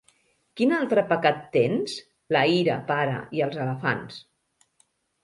—Quin 0.59 0.71
altre 0.77 1.01
pecat 1.11 1.43
tens? 1.57 1.97
—La 2.37 2.41
ira, 2.53 2.79
pare. 2.87 3.19
I 3.41 3.45
els 3.49 3.61
elefants. 3.67 4.19